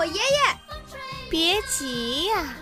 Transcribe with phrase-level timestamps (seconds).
[0.00, 0.20] 我爷爷。
[1.28, 2.54] 别急呀，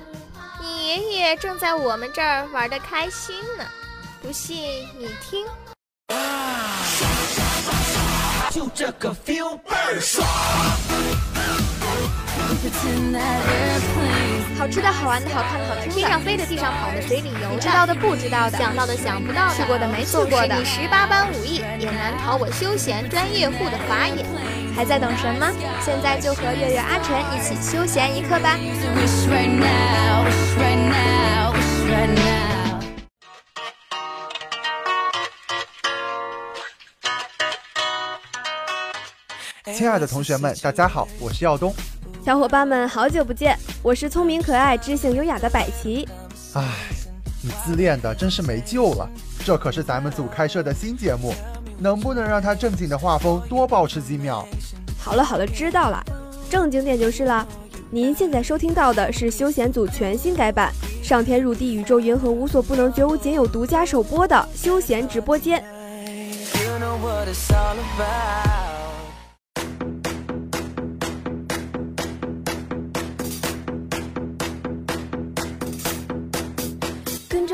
[0.60, 3.64] 你爷爷正在我们这儿玩的开心呢。
[4.20, 5.46] 不信你听。
[8.50, 10.26] 就这个 feel 倍儿爽。
[14.58, 24.24] 好吃的好玩的好看的好听的，天上飞的地上跑的水里游的，知道的不知道的，想到的想不到的，去过的没去过的，你十八般武艺也难逃我休闲专业户的法眼。
[24.74, 25.46] 还在等什么？
[25.84, 28.56] 现在就和月月阿晨一起休闲一刻吧。
[39.74, 41.74] 亲爱的同学们，大家好，我是耀东。
[42.28, 46.06] 小伙伴们，好久不见，我是聪明可爱、知性优雅的百奇。
[46.52, 46.62] 唉，
[47.42, 49.08] 你自恋的真是没救了。
[49.46, 51.32] 这可是咱们组开设的新节目，
[51.78, 54.46] 能不能让他正经的画风多保持几秒？
[54.98, 56.04] 好了好了，知道了，
[56.50, 57.48] 正经点就是了。
[57.90, 60.70] 您现在收听到的是休闲组全新改版
[61.02, 65.64] 《上天入地、宇宙银河无所不能、绝无仅有》独家首播的休闲直播间。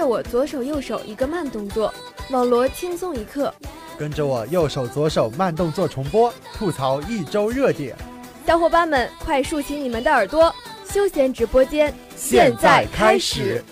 [0.06, 1.92] 我左手右手一个慢动作，
[2.30, 3.52] 网罗轻松一刻。
[3.96, 7.96] 跟着我右手左手慢动作重播，吐槽一周热点。
[8.46, 13.62] 小伙伴们，快竖起你们的耳朵，休闲直播间现在开始。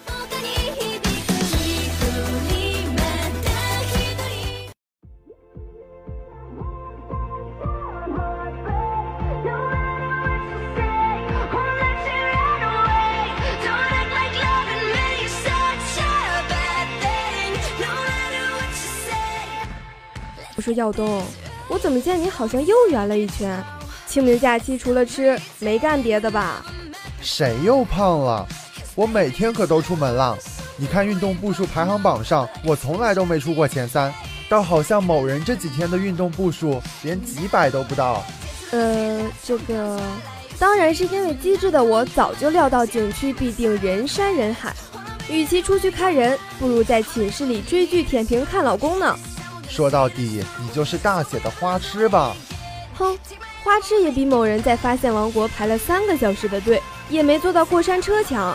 [20.61, 21.23] 说耀东，
[21.69, 23.63] 我怎么见你好像又圆了一圈？
[24.07, 26.63] 清明假期除了吃，没干别的吧？
[27.23, 28.47] 谁又胖了？
[28.95, 30.37] 我每天可都出门了。
[30.77, 34.13] 你看运动步数排行榜上，我从来都没出过前三，
[34.49, 38.23] 倒好像某人这几天的运动步数连几百都不到。
[38.73, 40.01] 呃，这个
[40.59, 44.75] 当然是因为机智的我早就料到景区必定人山人海，
[45.31, 49.19] 与其出去看人，不如在寝室里追剧舔屏看老公呢。
[49.73, 52.37] 说到底，你就是大写的花痴吧？
[52.99, 53.19] 哼，
[53.65, 58.55] 花痴也比某人在发现王国排了三个小时的队，也没坐到过山车强。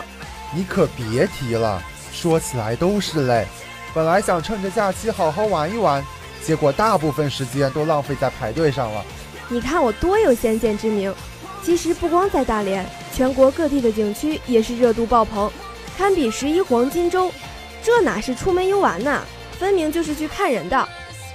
[0.54, 3.44] 你可别提了，说起来都是泪。
[3.92, 6.04] 本来想趁着假期好好玩一玩，
[6.44, 9.04] 结果大部分时间都浪费在排队上了。
[9.48, 11.12] 你看我多有先见之明。
[11.64, 15.50] 其实不光在大连，全国各地的景区也是热度爆棚，
[15.96, 17.32] 堪比十一黄金周。
[17.82, 19.22] 这哪是出门游玩呐，
[19.58, 20.88] 分明就是去看人的。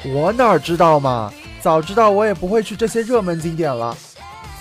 [0.05, 1.31] 我哪知道嘛！
[1.61, 3.97] 早知道我也不会去这些热门景点了。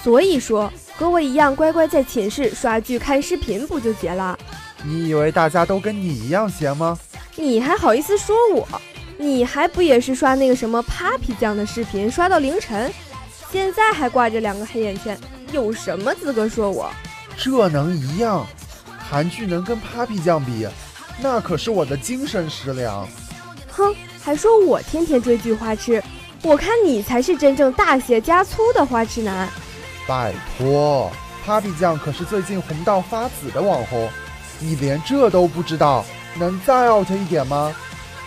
[0.03, 4.39] 所以说，和我一样乖乖在寝室刷剧看视频不就结了？
[4.85, 6.99] 你以为大家都跟你一样闲吗？
[7.37, 8.69] 你还好意思说我？
[9.19, 12.93] 你还不也是刷那个什么 Papi 酱的视频刷到凌晨？
[13.51, 15.19] 现在还挂着两个黑眼圈，
[15.53, 16.91] 有什么资格说我？
[17.37, 18.47] 这能一样？
[19.11, 20.67] 韩剧能跟 Papi 酱比？
[21.21, 23.07] 那可是我的精神食粮。
[23.71, 23.95] 哼！
[24.23, 26.03] 还说我天天追剧花痴，
[26.43, 29.49] 我看你才是真正大写加粗的花痴男。
[30.07, 31.11] 拜托
[31.45, 34.09] ，Papi 酱可是最近红到发紫的网红，
[34.61, 36.05] 你连这都不知道，
[36.37, 37.75] 能再 out 一点吗？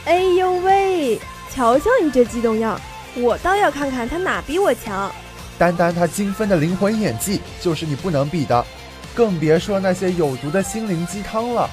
[0.04, 1.20] 哎呦喂，
[1.54, 2.80] 瞧瞧你这激动样，
[3.16, 5.10] 我倒要看看他哪比我强。
[5.58, 8.66] 单单他精分的灵魂演技就是你不能比的，
[9.14, 11.70] 更别说那些有毒的心灵鸡汤了。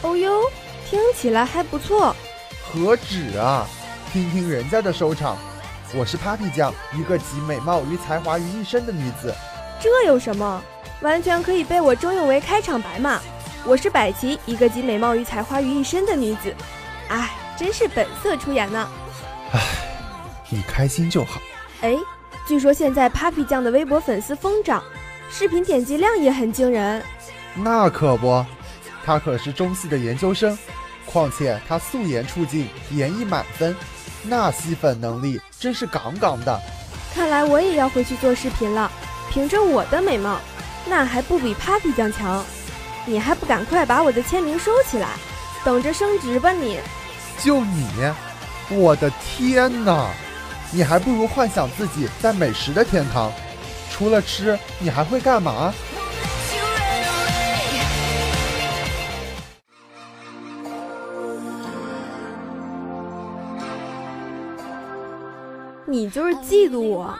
[0.00, 0.40] 哦呦，
[0.88, 2.16] 听起来还不错。
[2.70, 3.66] 何止啊！
[4.12, 5.38] 听听人家的收场。
[5.94, 9.34] 我是 Papi 酱，一个集美貌与才华于一身的女子。
[9.80, 10.62] 这有什么？
[11.00, 13.20] 完全可以被我征用为开场白嘛！
[13.64, 16.54] 我是百奇，一个集美貌与才华于一身的女子。
[17.08, 18.86] 哎，真是本色出演呢。
[19.52, 19.60] 哎，
[20.50, 21.40] 你开心就好。
[21.80, 21.96] 哎，
[22.46, 24.82] 据说现在 Papi 酱的微博粉丝疯涨，
[25.30, 27.02] 视频点击量也很惊人。
[27.54, 28.44] 那可不，
[29.06, 30.58] 他可是中戏的研究生。
[31.10, 33.74] 况且他素颜出镜，演绎满分，
[34.22, 36.60] 那吸粉能力真是杠杠的。
[37.14, 38.90] 看来我也要回去做视频了。
[39.30, 40.38] 凭着我的美貌，
[40.86, 42.44] 那还不比 Papi 酱强？
[43.04, 45.08] 你还不赶快把我的签名收起来，
[45.64, 46.78] 等着升职吧你！
[47.42, 47.86] 就你，
[48.70, 50.10] 我的天哪！
[50.70, 53.32] 你还不如幻想自己在美食的天堂，
[53.90, 55.72] 除了吃，你还会干嘛？
[65.88, 67.18] 你就是嫉妒我。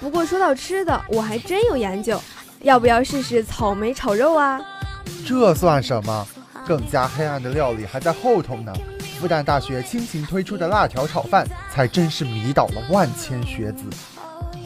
[0.00, 2.18] 不过说到吃的，我还真有研究。
[2.62, 4.58] 要不要试试草莓炒肉啊？
[5.26, 6.26] 这算什么？
[6.66, 8.72] 更加黑暗的料理还在后头呢。
[9.18, 13.84] 复旦大学倾情推出的辣条炒饭，才真是迷倒了万千学子。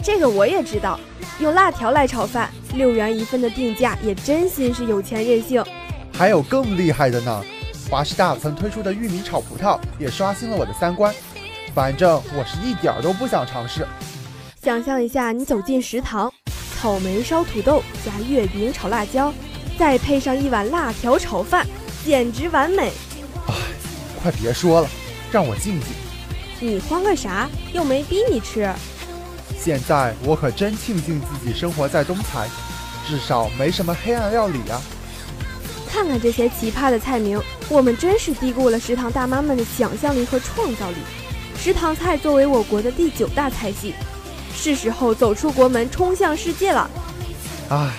[0.01, 1.01] 这个我也知道，
[1.41, 5.65] 用辣条来炒饭，六元一份的定价也真心是有钱任性。
[6.13, 7.43] 还有更厉害的呢，
[7.91, 11.13] 华师大曾推出的玉米炒葡萄也刷新了我的三观。
[11.75, 13.85] 反正我是一点都不想尝试。
[14.63, 16.33] 想象一下，你走进食堂，
[16.81, 19.35] 草莓烧土豆加月饼炒辣椒，
[19.77, 21.67] 再配上一碗辣条炒饭，
[22.05, 22.93] 简直完美。
[23.49, 23.55] 哎，
[24.23, 24.89] 快别说了，
[25.33, 25.89] 让我静静。
[26.61, 27.51] 你慌个啥？
[27.73, 28.73] 又没逼你吃。
[29.59, 32.49] 现在我可真庆幸自己生活在东财，
[33.09, 34.81] 至少没什么黑暗料理啊。
[35.91, 40.97] 看看这些奇葩的菜名，我们真是低估了食堂大妈们的想象力和创造力。
[41.57, 43.95] 食堂菜作为我国的第九大菜系，
[44.55, 46.89] 是时候走出国门，冲向世界了。
[47.71, 47.91] 唉，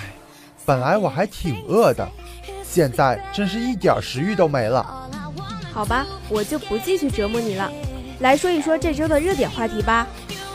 [0.64, 2.08] 本来我还挺饿的，
[2.62, 5.10] 现在真是一点食欲都没了。
[5.72, 7.70] 好吧，我就不继续折磨你了，
[8.20, 10.06] 来说一说这周的热点话题吧。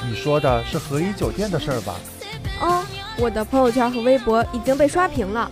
[0.10, 1.96] 你说的是和颐酒店的事儿吧？
[2.62, 2.84] 哦，
[3.18, 5.52] 我的朋友圈和微博已经被刷屏了。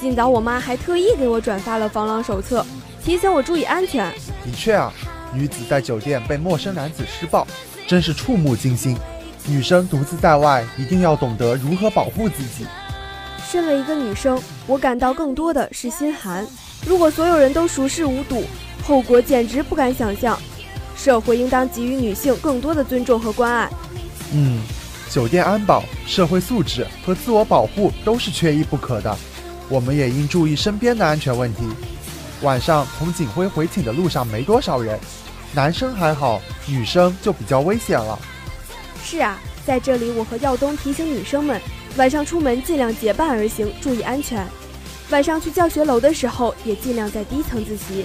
[0.00, 2.64] 今早我妈还特意给我转发了防狼手册，
[3.02, 4.08] 提醒我注意安全。
[4.44, 4.92] 的确啊，
[5.32, 7.46] 女子在酒店被陌生男子施暴，
[7.86, 8.96] 真是触目惊心。
[9.46, 12.66] 女生独自在外，一定要懂得如何保护自己。
[13.50, 16.46] 身为一个女生，我感到更多的是心寒。
[16.86, 18.44] 如果所有人都熟视无睹，
[18.86, 20.38] 后果简直不敢想象。
[20.96, 23.70] 社会应当给予女性更多的尊重和关爱。
[24.32, 24.60] 嗯，
[25.08, 29.16] 酒店安保、社会素质和自我保护都是缺一不可的。
[29.68, 31.62] 我们也应注意身边的安全问题。
[32.42, 34.98] 晚上从警徽回寝的路上没多少人，
[35.52, 38.18] 男生还好，女生就比较危险了。
[39.02, 41.60] 是啊，在这里我和耀东提醒女生们，
[41.96, 44.46] 晚上出门尽量结伴而行，注意安全。
[45.10, 48.04] 晚上去教学楼的时候，也尽量在低层自习。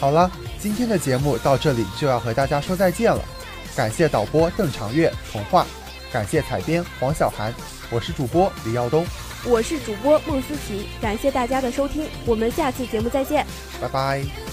[0.00, 0.30] 好了，
[0.60, 3.20] 今天的节目到这里就要和大家说再见了。
[3.76, 5.66] 感谢导播邓长月、童话，
[6.12, 7.52] 感谢采编黄小涵，
[7.90, 9.04] 我是主播李耀东，
[9.44, 13.44] 我是主播孟思琪，感谢大家的收听，我们下次节目再见，
[13.80, 14.47] 拜拜。